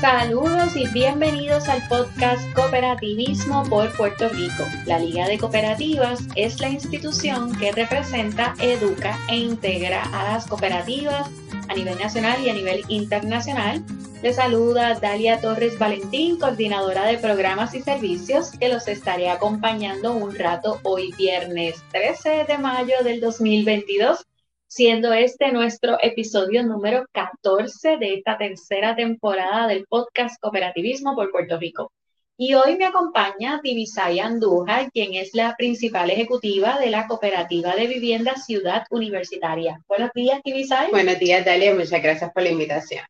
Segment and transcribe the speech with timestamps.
[0.00, 4.62] Saludos y bienvenidos al podcast Cooperativismo por Puerto Rico.
[4.86, 11.28] La Liga de Cooperativas es la institución que representa, educa e integra a las cooperativas
[11.68, 13.84] a nivel nacional y a nivel internacional.
[14.22, 20.32] Les saluda Dalia Torres Valentín, coordinadora de programas y servicios, que los estaré acompañando un
[20.32, 24.27] rato hoy viernes 13 de mayo del 2022
[24.68, 31.58] siendo este nuestro episodio número 14 de esta tercera temporada del podcast Cooperativismo por Puerto
[31.58, 31.90] Rico.
[32.36, 37.86] Y hoy me acompaña Divisay Andújar, quien es la principal ejecutiva de la Cooperativa de
[37.86, 39.80] Vivienda Ciudad Universitaria.
[39.88, 40.90] Buenos días, Divisay.
[40.90, 41.74] Buenos días, Dalia.
[41.74, 43.02] Muchas gracias por la invitación.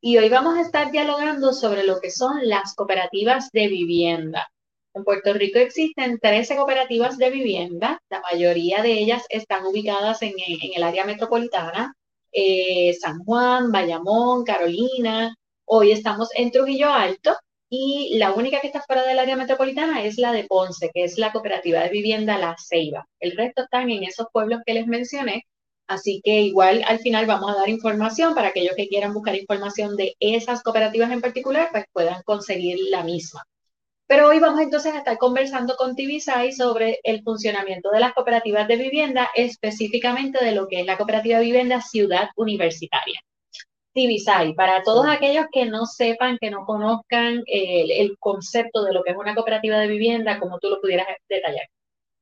[0.00, 4.48] Y hoy vamos a estar dialogando sobre lo que son las cooperativas de vivienda.
[4.94, 10.34] En Puerto Rico existen 13 cooperativas de vivienda, la mayoría de ellas están ubicadas en,
[10.38, 11.94] el área metropolitana,
[12.30, 15.34] eh, San Juan, Bayamón, Carolina.
[15.64, 17.34] Hoy estamos en Trujillo Alto
[17.68, 21.18] y la única que está fuera del área metropolitana es la de Ponce, que es
[21.18, 23.04] la cooperativa de vivienda La Ceiba.
[23.18, 25.44] El resto están en esos pueblos que les mencioné,
[25.88, 29.96] así que igual al final vamos a dar información para aquellos que quieran buscar información
[29.96, 33.42] de esas cooperativas en particular, pues puedan conseguir la misma.
[34.06, 38.68] Pero hoy vamos entonces a estar conversando con Tibisay sobre el funcionamiento de las cooperativas
[38.68, 43.20] de vivienda, específicamente de lo que es la cooperativa de vivienda Ciudad Universitaria.
[43.94, 49.12] Tibisay, para todos aquellos que no sepan, que no conozcan el, concepto de lo que
[49.12, 51.66] es una cooperativa de vivienda, como tú lo pudieras detallar.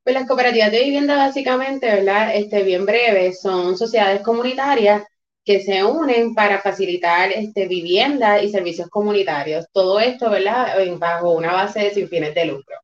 [0.05, 2.36] Pues las cooperativas de vivienda básicamente, ¿verdad?
[2.36, 5.03] Este, bien breve, son sociedades comunitarias
[5.45, 9.67] que se unen para facilitar este, vivienda y servicios comunitarios.
[9.73, 10.77] Todo esto, ¿verdad?
[10.99, 12.77] Bajo una base de sin fines de lucro.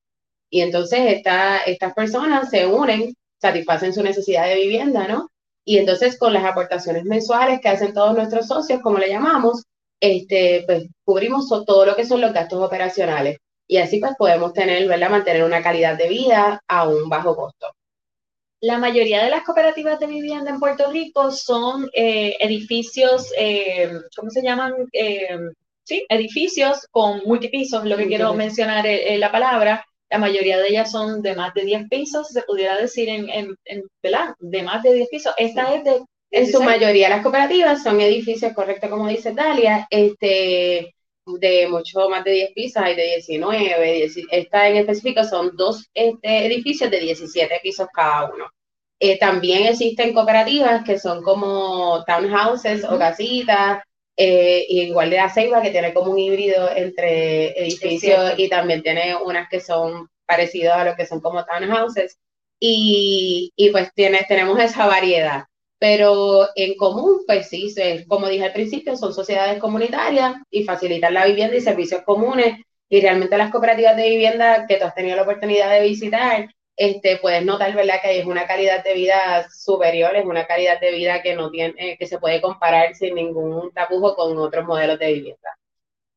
[0.50, 5.30] Y entonces esta, estas personas se unen, satisfacen su necesidad de vivienda, ¿no?
[5.64, 9.64] Y entonces con las aportaciones mensuales que hacen todos nuestros socios, como le llamamos,
[10.00, 13.38] este, pues cubrimos todo lo que son los gastos operacionales.
[13.66, 15.10] Y así pues podemos tener, ¿verdad?
[15.10, 17.66] Mantener una calidad de vida a un bajo costo.
[18.60, 24.30] La mayoría de las cooperativas de vivienda en Puerto Rico son eh, edificios, eh, ¿cómo
[24.30, 24.74] se llaman?
[24.92, 25.38] Eh,
[25.84, 29.84] sí, edificios con multipisos, lo que quiero mencionar es la palabra.
[30.10, 33.82] La mayoría de ellas son de más de 10 pisos, se pudiera decir en, en,
[34.02, 34.34] ¿verdad?
[34.40, 35.34] De más de 10 pisos.
[35.36, 36.02] Esta es de...
[36.30, 40.94] En su mayoría las cooperativas son edificios, correcto como dice Dalia, este,
[41.38, 46.46] de mucho más de 10 pisos, hay de 19, esta en específico son dos este,
[46.46, 48.46] edificios de 17 pisos cada uno.
[49.00, 53.82] Eh, también existen cooperativas que son como townhouses o casitas,
[54.16, 59.14] eh, igual de la Ceiba, que tiene como un híbrido entre edificios y también tiene
[59.14, 62.18] unas que son parecidas a lo que son como townhouses.
[62.60, 65.44] Y, y pues tiene, tenemos esa variedad.
[65.78, 67.72] Pero en común, pues sí,
[68.08, 72.56] como dije al principio, son sociedades comunitarias y facilitan la vivienda y servicios comunes.
[72.88, 77.18] Y realmente las cooperativas de vivienda que tú has tenido la oportunidad de visitar, este,
[77.18, 81.22] puedes notar, ¿verdad?, que es una calidad de vida superior, es una calidad de vida
[81.22, 85.57] que no tiene, que se puede comparar sin ningún tapujo con otros modelos de vivienda.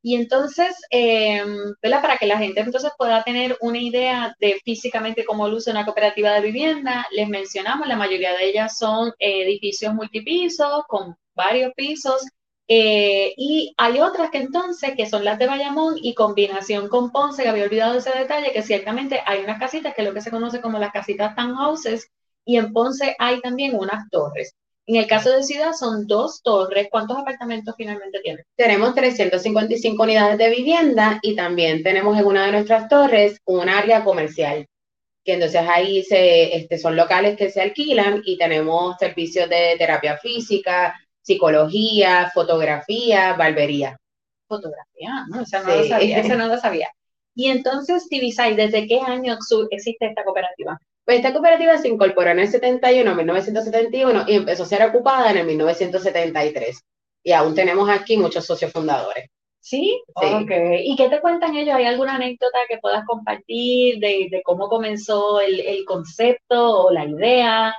[0.03, 1.43] Y entonces, eh,
[1.81, 2.01] ¿verdad?
[2.01, 6.33] Para que la gente entonces pueda tener una idea de físicamente cómo luce una cooperativa
[6.33, 12.25] de vivienda, les mencionamos, la mayoría de ellas son edificios multipisos con varios pisos.
[12.67, 17.43] Eh, y hay otras que entonces, que son las de Bayamón y combinación con Ponce,
[17.43, 20.31] que había olvidado ese detalle, que ciertamente hay unas casitas que es lo que se
[20.31, 22.07] conoce como las casitas townhouses,
[22.45, 24.55] y en Ponce hay también unas torres.
[24.87, 26.87] En el caso de Ciudad son dos torres.
[26.89, 28.43] ¿Cuántos apartamentos finalmente tienen?
[28.55, 34.03] Tenemos 355 unidades de vivienda y también tenemos en una de nuestras torres un área
[34.03, 34.67] comercial,
[35.23, 40.17] que entonces ahí se, este, son locales que se alquilan y tenemos servicios de terapia
[40.17, 43.97] física, psicología, fotografía, barbería.
[44.47, 46.89] Fotografía, no, esa no, lo sabía, esa no lo sabía.
[47.33, 49.37] Y entonces, Tibisay, ¿desde qué año
[49.69, 50.77] existe esta cooperativa?
[51.05, 55.37] Pues esta cooperativa se incorporó en el 71, 1971 y empezó a ser ocupada en
[55.37, 56.83] el 1973.
[57.23, 59.29] Y aún tenemos aquí muchos socios fundadores.
[59.59, 60.01] ¿Sí?
[60.19, 60.25] sí.
[60.25, 60.51] Ok.
[60.83, 61.75] ¿Y qué te cuentan ellos?
[61.75, 67.75] ¿Hay alguna anécdota que puedas compartir de, cómo comenzó el, concepto o la idea?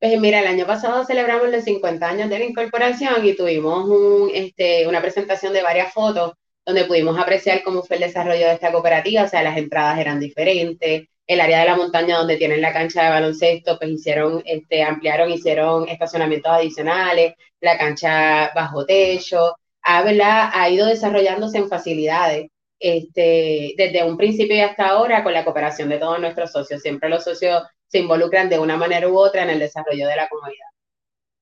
[0.00, 4.30] Pues mira, el año pasado celebramos los 50 años de la incorporación y tuvimos un,
[4.34, 6.32] este, una presentación de varias fotos
[6.64, 10.20] donde pudimos apreciar cómo fue el desarrollo de esta cooperativa, o sea, las entradas eran
[10.20, 14.82] diferentes, el área de la montaña donde tienen la cancha de baloncesto, pues hicieron, este,
[14.82, 19.54] ampliaron, hicieron estacionamientos adicionales, la cancha bajo techo,
[19.84, 22.48] ha, ha ido desarrollándose en facilidades.
[22.80, 26.82] Este, desde un principio y hasta ahora con la cooperación de todos nuestros socios.
[26.82, 30.28] Siempre los socios se involucran de una manera u otra en el desarrollo de la
[30.28, 30.69] comunidad.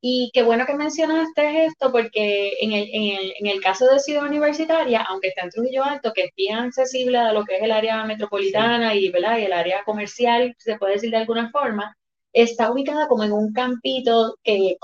[0.00, 3.99] Y qué bueno que mencionaste esto, porque en el, en el, en el caso de
[3.99, 7.62] Ciudad Universitaria, aunque está en Trujillo Alto, que es bien accesible a lo que es
[7.62, 9.39] el área metropolitana y, ¿verdad?
[9.39, 11.97] y el área comercial, se puede decir de alguna forma,
[12.33, 14.77] está ubicada como en un campito que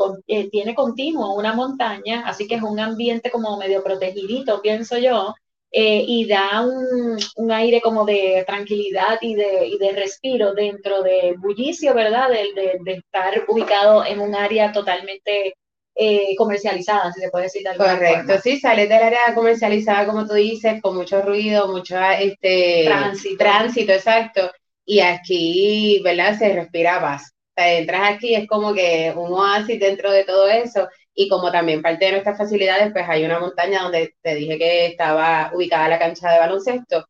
[0.51, 5.35] tiene continuo una montaña, así que es un ambiente como medio protegidito, pienso yo,
[5.77, 11.03] eh, y da un, un, aire como de tranquilidad y de, y de respiro dentro
[11.03, 12.29] de bullicio, ¿verdad?
[12.29, 15.57] De, de, estar ubicado en un área totalmente
[15.97, 20.25] eh, comercializada, si se puede decir de alguna Correcto, sí, sales del área comercializada, como
[20.29, 23.37] tú dices, con mucho ruido, mucho este, tránsito.
[23.37, 24.53] tránsito, exacto,
[24.85, 26.39] y aquí, ¿verdad?
[26.39, 27.33] Se respira paz.
[27.57, 31.51] O sea, entras aquí, es como que un oasis dentro de todo eso, y como
[31.53, 35.89] también parte de nuestras facilidades, pues hay una montaña donde te dije que estaba ubicada
[35.89, 37.07] la cancha de baloncesto.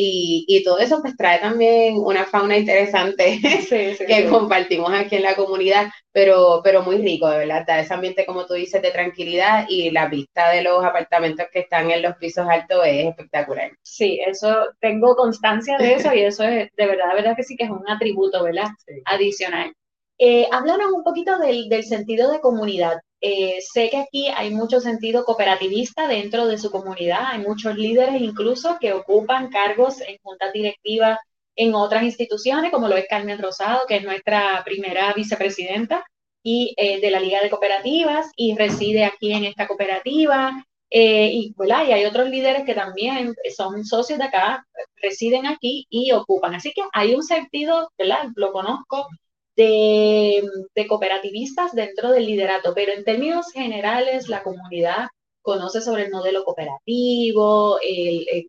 [0.00, 3.40] Y, y todo eso pues trae también una fauna interesante
[4.06, 8.26] que compartimos aquí en la comunidad, pero, pero muy rico, de verdad, da ese ambiente,
[8.26, 12.14] como tú dices, de tranquilidad y la vista de los apartamentos que están en los
[12.16, 13.72] pisos altos es espectacular.
[13.82, 17.56] Sí, eso, tengo constancia de eso y eso es, de verdad, de verdad que sí
[17.56, 18.68] que es un atributo, ¿verdad?
[19.06, 19.72] Adicional.
[20.18, 22.98] Eh, háblanos un poquito del, del sentido de comunidad.
[23.20, 28.20] Eh, sé que aquí hay mucho sentido cooperativista dentro de su comunidad, hay muchos líderes
[28.20, 31.18] incluso que ocupan cargos en juntas directivas
[31.56, 36.04] en otras instituciones, como lo es Carmen Rosado, que es nuestra primera vicepresidenta
[36.44, 40.64] y eh, de la Liga de Cooperativas y reside aquí en esta cooperativa.
[40.90, 44.64] Eh, y, y hay otros líderes que también son socios de acá,
[45.02, 46.54] residen aquí y ocupan.
[46.54, 48.28] Así que hay un sentido, ¿verdad?
[48.36, 49.08] Lo conozco
[49.58, 55.08] de, cooperativistas dentro del liderato, pero en términos generales la comunidad
[55.42, 58.48] conoce sobre el modelo cooperativo, el,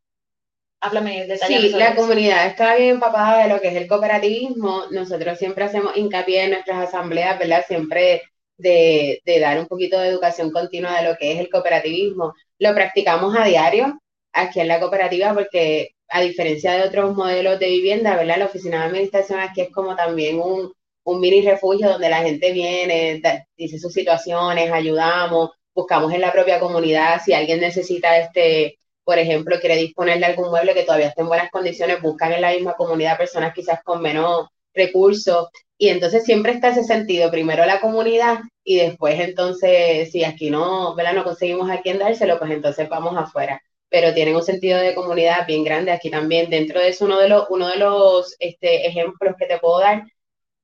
[0.82, 4.84] háblame Sí, la comunidad está bien empapada de lo que es el cooperativismo.
[4.92, 7.66] Nosotros siempre hacemos hincapié en nuestras asambleas, ¿verdad?
[7.68, 8.22] Siempre
[8.58, 12.34] de, de, dar un poquito de educación continua de lo que es el cooperativismo.
[12.60, 14.00] Lo practicamos a diario
[14.32, 18.38] aquí en la cooperativa porque a diferencia de otros modelos de vivienda, ¿verdad?
[18.38, 20.74] La oficina de administración aquí es como también un,
[21.04, 23.22] un mini refugio donde la gente viene,
[23.58, 29.60] dice sus situaciones, ayudamos, buscamos en la propia comunidad, si alguien necesita este, por ejemplo,
[29.60, 32.74] quiere disponer de algún mueble que todavía esté en buenas condiciones, buscan en la misma
[32.74, 35.48] comunidad personas quizás con menos recursos.
[35.78, 40.94] Y entonces siempre está ese sentido, primero la comunidad y después entonces, si aquí no,
[40.96, 41.14] ¿verdad?
[41.14, 43.62] no conseguimos a quien dárselo, pues entonces vamos afuera.
[43.90, 46.50] Pero tienen un sentido de comunidad bien grande aquí también.
[46.50, 50.04] Dentro de eso, uno de los, uno de los este, ejemplos que te puedo dar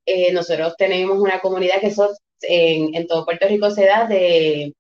[0.05, 2.09] eh, nosotros tenemos una comunidad que eso
[2.41, 4.73] en, en, todo Puerto Rico se da de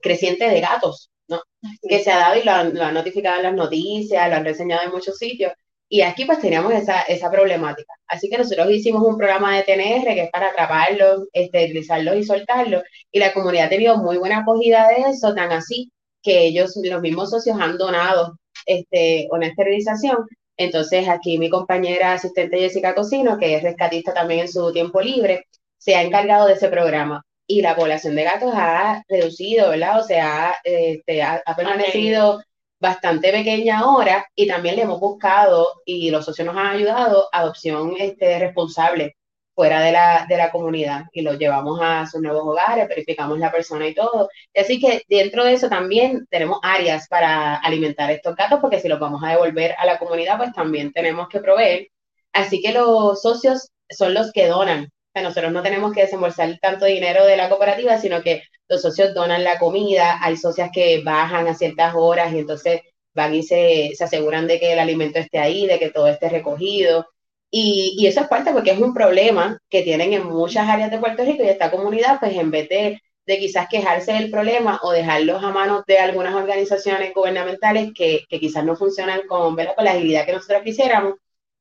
[0.00, 1.40] creciente de gatos, ¿no?
[1.88, 4.44] Que se ha dado y lo han, lo han, notificado en las noticias, lo han
[4.44, 5.52] reseñado en muchos sitios.
[5.88, 7.92] Y aquí pues teníamos esa, esa problemática.
[8.08, 12.82] Así que nosotros hicimos un programa de TNR que es para atraparlos, esterilizarlos y soltarlos.
[13.12, 15.92] Y la comunidad ha tenido muy buena acogida de eso, tan así
[16.22, 18.36] que ellos, los mismos socios, han donado
[18.66, 20.26] este, una esterilización
[20.56, 25.46] entonces, aquí mi compañera asistente Jessica Cocino, que es rescatista también en su tiempo libre,
[25.78, 27.22] se ha encargado de ese programa.
[27.46, 30.00] Y la población de gatos ha reducido, ¿verdad?
[30.00, 32.42] O sea, este, ha, ha permanecido
[32.80, 37.94] bastante pequeña ahora y también le hemos buscado y los socios nos han ayudado adopción
[37.98, 39.15] este, responsable
[39.56, 43.50] fuera de la, de la comunidad y los llevamos a sus nuevos hogares, verificamos la
[43.50, 44.28] persona y todo.
[44.54, 49.00] Así que dentro de eso también tenemos áreas para alimentar estos gatos, porque si los
[49.00, 51.88] vamos a devolver a la comunidad, pues también tenemos que proveer.
[52.34, 54.90] Así que los socios son los que donan.
[55.14, 59.14] O nosotros no tenemos que desembolsar tanto dinero de la cooperativa, sino que los socios
[59.14, 60.18] donan la comida.
[60.22, 62.82] Hay socias que bajan a ciertas horas y entonces
[63.14, 66.28] van y se, se aseguran de que el alimento esté ahí, de que todo esté
[66.28, 67.06] recogido.
[67.50, 70.98] Y, y, eso es parte porque es un problema que tienen en muchas áreas de
[70.98, 74.92] Puerto Rico y esta comunidad, pues en vez de, de quizás quejarse del problema o
[74.92, 79.92] dejarlos a manos de algunas organizaciones gubernamentales que, que quizás no funcionan con, con la
[79.92, 81.14] agilidad que nosotros quisiéramos,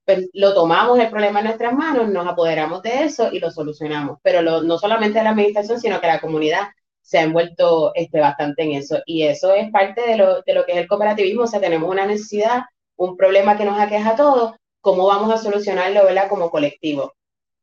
[0.05, 4.19] pues lo tomamos el problema en nuestras manos, nos apoderamos de eso y lo solucionamos.
[4.21, 6.67] Pero lo, no solamente la administración, sino que la comunidad
[7.01, 8.99] se ha envuelto este, bastante en eso.
[9.05, 11.43] Y eso es parte de lo, de lo que es el cooperativismo.
[11.43, 12.63] O sea, tenemos una necesidad,
[12.95, 16.29] un problema que nos aqueja a todos cómo vamos a solucionarlo, ¿verdad?
[16.29, 17.11] Como colectivo.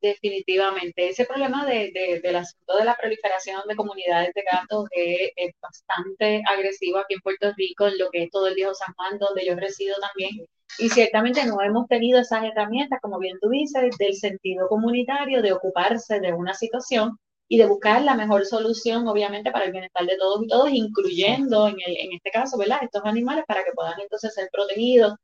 [0.01, 1.09] Definitivamente.
[1.09, 5.55] Ese problema de, de, del asunto de la proliferación de comunidades de gatos es, es,
[5.61, 9.21] bastante agresivo aquí en Puerto Rico, en lo que es todo el viejo San Juan,
[9.21, 10.45] donde yo resido también.
[10.81, 15.53] Y ciertamente no hemos tenido esas herramientas, como bien tú dices, del sentido comunitario, de
[15.53, 20.17] ocuparse de una situación y de buscar la mejor solución, obviamente, para el bienestar de
[20.17, 22.79] todos y todos, incluyendo en, el, en este caso, ¿verdad?
[22.83, 25.15] Estos animales para que puedan entonces ser protegidos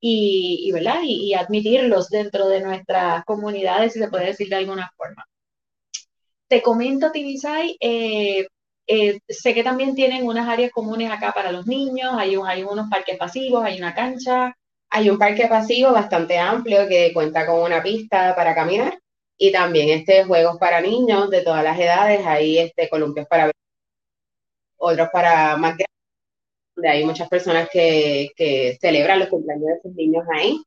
[0.00, 1.00] y, ¿verdad?
[1.04, 5.24] Y, admitirlos dentro de nuestras comunidades, si se puede decir de alguna forma.
[6.48, 8.46] te comento, Tibisay, eh,
[8.86, 12.88] eh, sé que también tienen unas áreas comunes acá para los niños, hay, hay unos
[12.90, 14.54] parques pasivos, hay una cancha.
[14.90, 18.96] Hay un parque pasivo bastante amplio que cuenta con una pista para caminar
[19.36, 23.50] y también este juegos para niños de todas las edades, hay este columpios para
[24.76, 25.93] otros para más grandes,
[26.74, 30.62] donde hay muchas personas que, que celebran los cumpleaños de sus niños ahí.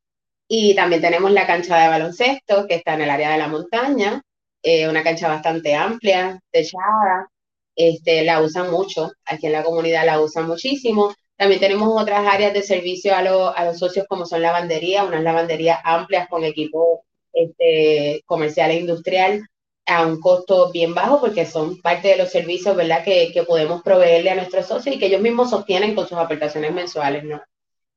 [0.48, 4.22] Y también tenemos la cancha de baloncesto, que está en el área de la montaña,
[4.64, 7.30] eh, una cancha bastante amplia, techada,
[7.76, 11.14] este, la usan mucho, aquí en la comunidad la usan muchísimo.
[11.36, 15.80] También tenemos otras áreas de servicio a, a los socios como son lavandería, unas lavanderías
[15.84, 19.48] amplias con equipo este, comercial e industrial
[19.88, 23.04] a un costo bien bajo porque son parte de los servicios ¿verdad?
[23.04, 26.74] Que, que podemos proveerle a nuestros socios y que ellos mismos sostienen con sus aportaciones
[26.74, 27.24] mensuales.
[27.24, 27.42] ¿no?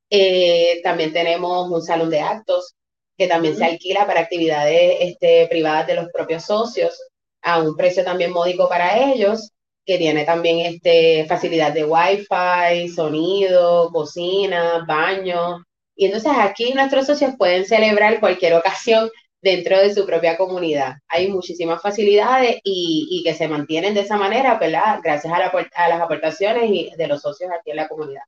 [0.08, 2.74] Eh, también tenemos un salón de actos
[3.16, 6.98] que también se alquila para actividades este, privadas de los propios socios
[7.42, 9.50] a un precio también módico para ellos,
[9.84, 15.64] que tiene también este, facilidad de wifi, sonido, cocina, baño.
[15.96, 19.10] Y entonces aquí nuestros socios pueden celebrar cualquier ocasión
[19.42, 20.96] dentro de su propia comunidad.
[21.08, 25.00] Hay muchísimas facilidades y, y que se mantienen de esa manera, ¿verdad?
[25.02, 28.22] Gracias a, la, a las aportaciones de los socios aquí en la comunidad.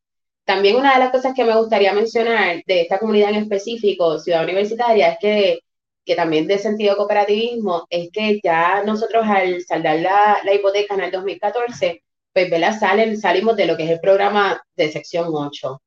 [0.45, 4.43] También una de las cosas que me gustaría mencionar de esta comunidad en específico, Ciudad
[4.43, 5.61] Universitaria, es que,
[6.05, 11.03] que también de sentido cooperativismo, es que ya nosotros al saldar la, la hipoteca en
[11.03, 12.03] el 2014,
[12.33, 12.79] pues ¿verdad?
[12.79, 15.81] Salen, salimos de lo que es el programa de sección 8.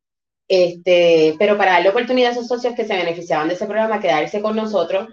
[0.47, 4.41] Este, pero para darle oportunidad a esos socios que se beneficiaban de ese programa, quedarse
[4.41, 5.09] con nosotros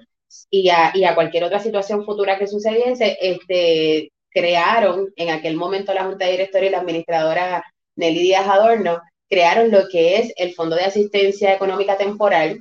[0.50, 5.94] y a, y a cualquier otra situación futura que sucediese, este, crearon en aquel momento
[5.94, 7.64] la Junta Directora y la administradora
[7.96, 12.60] Nelly Díaz Adorno, crearon lo que es el Fondo de Asistencia Económica Temporal,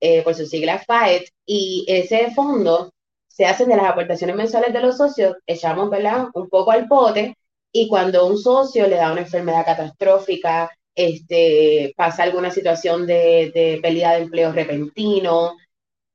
[0.00, 2.92] eh, por su sigla FAET, y ese fondo
[3.28, 6.26] se hace de las aportaciones mensuales de los socios, echamos ¿verdad?
[6.34, 7.36] un poco al pote,
[7.72, 14.12] y cuando un socio le da una enfermedad catastrófica, este, pasa alguna situación de, pérdida
[14.12, 15.56] de empleo repentino,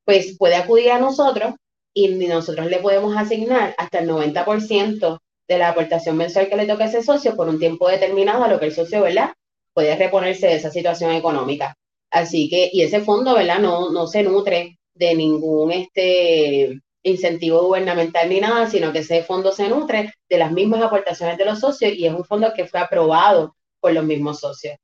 [0.06, 1.56] pues puede acudir a nosotros
[1.94, 6.86] y nosotros le podemos asignar hasta el 90% de la aportación mensual que le toca
[6.86, 9.34] a ese socio por un tiempo determinado a lo que el socio, ¿verdad?
[9.74, 11.76] Puede reponerse de esa situación económica.
[12.12, 13.60] Así que, y ese fondo, ¿verdad?
[13.60, 19.52] No, no se nutre de ningún este, incentivo gubernamental ni nada, sino que ese fondo
[19.52, 22.80] se nutre de las mismas aportaciones de los socios y es un fondo que fue
[22.80, 24.78] aprobado por los mismos socios.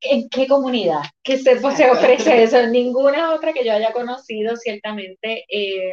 [0.00, 2.66] ¿En qué comunidad que se, se ofrece eso?
[2.66, 5.44] Ninguna otra que yo haya conocido, ciertamente.
[5.48, 5.92] Eh,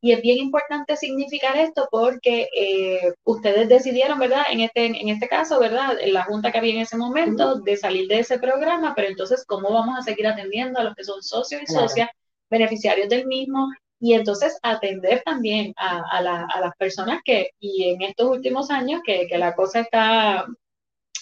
[0.00, 4.42] y es bien importante significar esto porque eh, ustedes decidieron, ¿verdad?
[4.50, 6.00] En este, en este caso, ¿verdad?
[6.00, 9.44] En la junta que había en ese momento, de salir de ese programa, pero entonces,
[9.46, 12.08] ¿cómo vamos a seguir atendiendo a los que son socios y socias,
[12.50, 13.68] beneficiarios del mismo?
[14.00, 19.02] Y entonces atender también a, a, a, las personas que, y en estos últimos años,
[19.04, 20.46] que, que la cosa está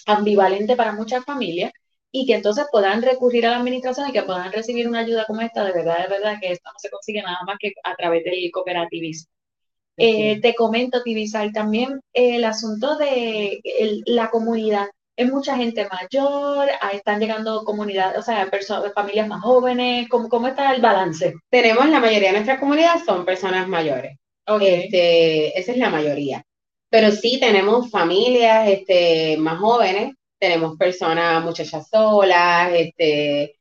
[0.05, 1.71] ambivalente para muchas familias
[2.11, 5.41] y que entonces puedan recurrir a la administración y que puedan recibir una ayuda como
[5.41, 8.23] esta, de verdad, de verdad que esto no se consigue nada más que a través
[8.23, 9.31] del cooperativismo.
[9.97, 13.61] Eh, te comento, Tibisal, también el asunto de
[14.05, 14.87] la comunidad.
[15.17, 20.07] Es mucha gente mayor, están llegando comunidades, o sea, personas, familias más jóvenes.
[20.07, 21.33] ¿Cómo, ¿Cómo está el balance?
[21.49, 24.17] Tenemos la mayoría de nuestra comunidad son personas mayores.
[24.61, 26.43] Este, esa es la mayoría
[26.89, 33.55] pero sí tenemos familias este, más jóvenes, tenemos personas, muchachas solas, este,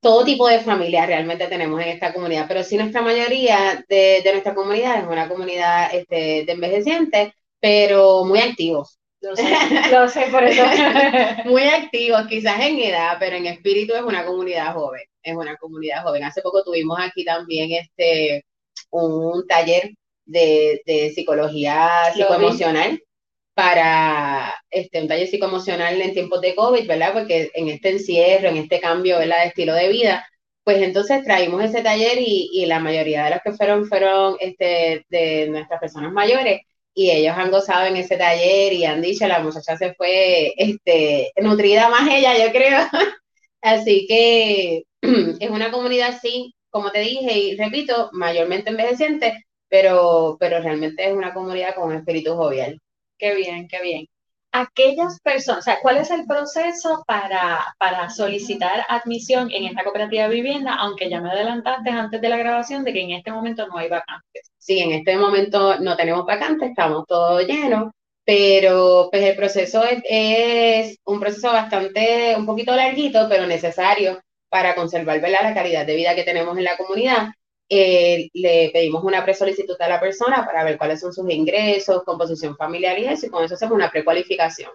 [0.00, 4.32] todo tipo de familias realmente tenemos en esta comunidad, pero sí nuestra mayoría de, de
[4.32, 8.98] nuestra comunidad es una comunidad este, de envejecientes, pero muy activos.
[9.20, 9.44] Lo sé,
[9.92, 10.64] lo sé por eso.
[11.44, 16.02] muy activos, quizás en edad, pero en espíritu es una comunidad joven, es una comunidad
[16.02, 16.24] joven.
[16.24, 18.44] Hace poco tuvimos aquí también este
[18.90, 19.92] un taller
[20.24, 23.02] de, psicología psicoemocional
[23.54, 27.12] para este, un taller psicoemocional en tiempos de COVID, ¿verdad?
[27.12, 29.42] Porque en este encierro, en este cambio, ¿verdad?
[29.42, 30.26] De estilo de vida,
[30.64, 35.48] pues entonces traímos ese taller y, la mayoría de los que fueron fueron este, de
[35.48, 36.62] nuestras personas mayores
[36.94, 41.32] y ellos han gozado en ese taller y han dicho, la muchacha se fue este,
[41.42, 42.80] nutrida más ella, yo creo.
[43.62, 44.84] Así que
[45.40, 51.14] es una comunidad, sí, como te dije y repito, mayormente envejeciente, pero, pero realmente es
[51.14, 52.78] una comunidad con un espíritu jovial.
[53.18, 54.06] Qué bien, qué bien.
[54.52, 60.24] Aquellas personas, o sea, ¿cuál es el proceso para, para solicitar admisión en esta cooperativa
[60.24, 60.74] de vivienda?
[60.74, 63.88] Aunque ya me adelantaste antes de la grabación de que en este momento no hay
[63.88, 64.50] vacantes.
[64.58, 67.92] Sí, en este momento no tenemos vacantes, estamos todos llenos,
[68.26, 74.74] pero pues el proceso es, es, un proceso bastante, un poquito larguito, pero necesario para
[74.74, 75.44] conservar ¿verdad?
[75.44, 77.28] la calidad de vida que tenemos en la comunidad
[77.74, 82.54] eh, le pedimos una presolicitud a la persona para ver cuáles son sus ingresos, composición
[82.54, 84.70] familiar y eso, y con eso hacemos una precualificación.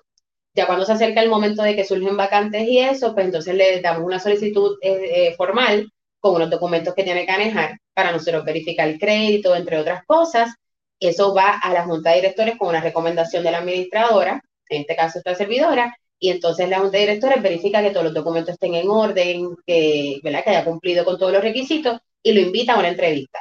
[0.56, 3.82] Ya cuando se acerca el momento de que surgen vacantes y eso, pues entonces le
[3.82, 8.44] damos una solicitud eh, eh, formal con unos documentos que tiene que manejar para nosotros
[8.44, 10.56] verificar el crédito, entre otras cosas.
[11.00, 14.96] Eso va a la junta de directores con una recomendación de la administradora, en este
[14.96, 18.74] caso esta servidora, y entonces la junta de directores verifica que todos los documentos estén
[18.74, 20.44] en orden, que, ¿verdad?
[20.44, 23.40] que haya cumplido con todos los requisitos y lo invita a una entrevista.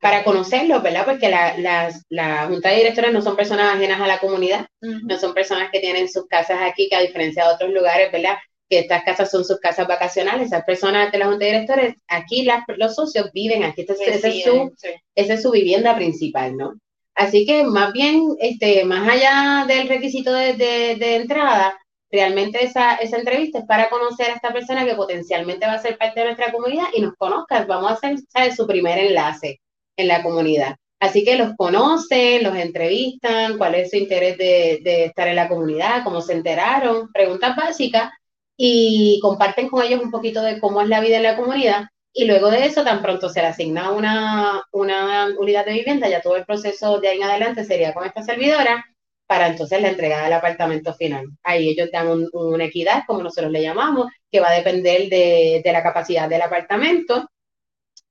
[0.00, 1.04] Para conocerlo, ¿verdad?
[1.04, 5.34] Porque la, la, junta de directores no son personas ajenas a la comunidad, no son
[5.34, 8.38] personas que tienen sus casas aquí, que a diferencia de otros lugares, ¿verdad?
[8.68, 10.48] Que estas casas son sus casas vacacionales.
[10.48, 12.46] Esas personas de la junta de directores, aquí
[12.76, 14.72] los socios viven aquí, esa es, su,
[15.14, 16.74] es su vivienda principal, ¿no?
[17.14, 21.78] Así que más bien, este, más allá del requisito de, de entrada,
[22.10, 25.98] realmente esa, esa entrevista es para conocer a esta persona que potencialmente va a ser
[25.98, 27.64] parte de nuestra comunidad y nos conozca.
[27.64, 29.60] Vamos a hacer su primer enlace
[29.96, 30.76] en la comunidad.
[31.00, 35.48] Así que los conocen, los entrevistan, cuál es su interés de, de estar en la
[35.48, 38.10] comunidad, cómo se enteraron, preguntas básicas
[38.56, 41.84] y comparten con ellos un poquito de cómo es la vida en la comunidad.
[42.12, 46.20] Y luego de eso, tan pronto se le asigna una, una unidad de vivienda, ya
[46.20, 48.84] todo el proceso de ahí en adelante sería con esta servidora
[49.28, 51.26] para entonces la entrega del apartamento final.
[51.42, 55.82] Ahí ellos dan una equidad, como nosotros le llamamos, que va a depender de, la
[55.82, 57.28] capacidad del apartamento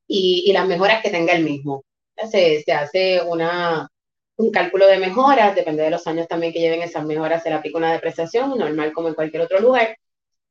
[0.07, 1.83] y, las mejoras que tenga el mismo.
[2.31, 3.89] Se, se hace una,
[4.37, 7.55] un cálculo de mejoras, depende de los años también que lleven esas mejoras, se le
[7.55, 9.97] aplica una depreciación, normal como en cualquier otro lugar.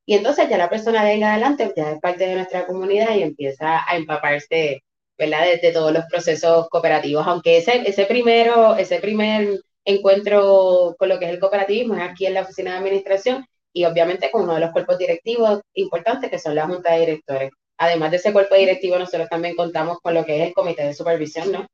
[0.04, 3.88] Y entonces ya la persona venga adelante, ya es parte de nuestra comunidad y empieza
[3.88, 4.82] a empaparse,
[5.16, 5.46] ¿verdad?
[5.62, 11.26] De, todos los procesos cooperativos, aunque ese, ese primero, ese primer encuentro con lo que
[11.26, 14.60] es el cooperativismo, es aquí en la oficina de administración y obviamente con uno de
[14.60, 17.50] los cuerpos directivos importantes que son la junta de directores.
[17.78, 20.94] Además de ese cuerpo directivo, nosotros también contamos con lo que es el comité de
[20.94, 21.66] supervisión, ¿no?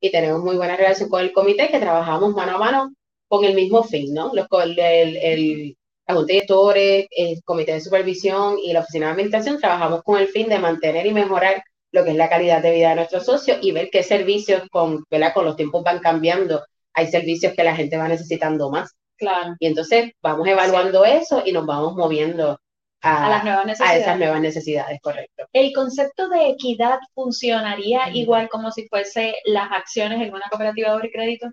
[0.00, 2.94] Y tenemos muy buena relación con el comité que trabajamos mano a mano
[3.28, 4.32] con el mismo fin, ¿no?
[4.34, 5.76] Los, el, el,
[6.06, 10.18] la junta de directores, el comité de supervisión y la oficina de administración trabajamos con
[10.20, 13.24] el fin de mantener y mejorar lo que es la calidad de vida de nuestros
[13.24, 15.34] socios y ver qué servicios con, ¿verdad?
[15.34, 18.94] con los tiempos van cambiando hay servicios que la gente va necesitando más.
[19.16, 19.54] Claro.
[19.58, 22.58] Y entonces vamos evaluando eso y nos vamos moviendo
[23.02, 23.98] a, las nuevas necesidades.
[23.98, 25.44] a esas nuevas necesidades, correcto.
[25.52, 31.10] El concepto de equidad funcionaría igual como si fuese las acciones en una cooperativa de
[31.10, 31.48] crédito.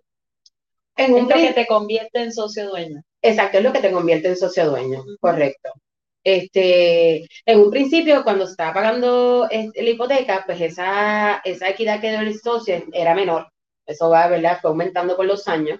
[0.95, 3.01] En un es lo que te convierte en socio dueño.
[3.21, 5.71] Exacto, es lo que te convierte en socio dueño, correcto.
[6.23, 12.11] Este, en un principio, cuando se estaba pagando la hipoteca, pues esa, esa equidad que
[12.11, 13.47] dio el socio era menor
[13.89, 14.59] eso va, ¿verdad?
[14.61, 15.79] Fue aumentando con los años.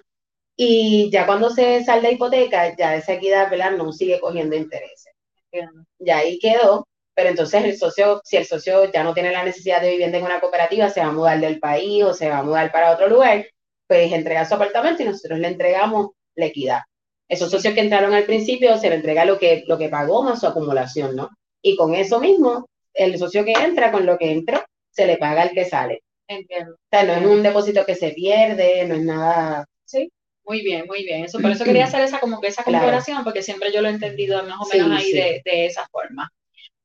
[0.56, 3.72] Y ya cuando se sale la hipoteca, ya esa equidad, ¿verdad?
[3.72, 5.14] No sigue cogiendo intereses.
[5.98, 9.80] Ya ahí quedó, pero entonces el socio, si el socio ya no tiene la necesidad
[9.80, 12.42] de vivienda en una cooperativa, se va a mudar del país o se va a
[12.42, 13.46] mudar para otro lugar,
[13.86, 16.80] pues entrega su apartamento y nosotros le entregamos la equidad.
[17.28, 20.40] Esos socios que entraron al principio se le entrega lo que, lo que pagó más
[20.40, 21.30] su acumulación, ¿no?
[21.62, 25.42] Y con eso mismo, el socio que entra con lo que entró, se le paga
[25.42, 26.02] al que sale.
[26.30, 26.74] Entiendo.
[26.74, 29.66] O sea, no es un depósito que se pierde, no es nada.
[29.84, 30.12] Sí,
[30.44, 31.24] muy bien, muy bien.
[31.24, 33.92] Eso, por eso quería hacer esa como que esa comparación, porque siempre yo lo he
[33.92, 36.30] entendido más o menos ahí De, de, esa forma.